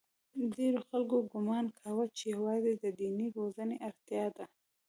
[0.55, 4.45] ډېرو خلکو ګومان کاوه چې یوازې د دیني روزنې اړتیا ده.